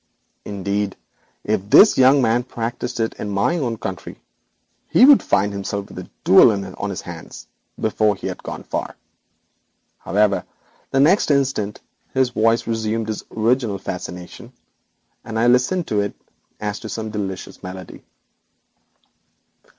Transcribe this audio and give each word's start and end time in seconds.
Indeed, 0.45 0.97
if 1.43 1.69
this 1.69 1.93
gentleman 1.93 2.41
practised 2.41 2.95
such 2.95 3.13
a 3.13 3.15
barbarism 3.23 3.27
in 3.29 3.33
my 3.35 3.57
own 3.59 3.77
country 3.77 4.19
he 4.89 5.05
would 5.05 5.21
find 5.21 5.53
himself 5.53 5.89
with 5.89 5.99
a 5.99 6.09
duel 6.23 6.51
on 6.51 6.89
his 6.89 7.01
hands 7.01 7.45
before 7.79 8.15
he 8.15 8.25
had 8.25 8.41
gone 8.41 8.63
far. 8.63 8.95
However, 9.99 10.43
the 10.89 10.99
next 10.99 11.29
instant 11.29 11.81
his 12.15 12.31
voice 12.31 12.65
resumed 12.65 13.11
its 13.11 13.23
original 13.29 13.77
fascination, 13.77 14.53
and 15.23 15.37
I 15.37 15.45
listened 15.45 15.85
to 15.89 15.99
it 16.01 16.15
as 16.59 16.79
to 16.79 16.89
some 16.89 17.11
delicious 17.11 17.61
melody. 17.61 18.03